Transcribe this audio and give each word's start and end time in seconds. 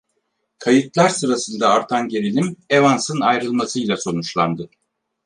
Kayıtlar 0.59 1.09
sırasında 1.09 1.69
artan 1.69 2.07
gerilim, 2.07 2.57
Evans‘ın 2.69 3.21
ayrılmasıyla 3.21 3.97
sonuçlandı. 3.97 4.69